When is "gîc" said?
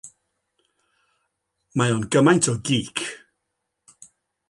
2.69-3.07